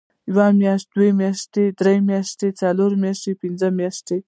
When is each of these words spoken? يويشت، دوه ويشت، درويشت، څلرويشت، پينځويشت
يويشت، 0.29 0.87
دوه 0.95 1.09
ويشت، 1.19 1.53
درويشت، 1.79 2.39
څلرويشت، 2.59 3.23
پينځويشت 3.41 4.07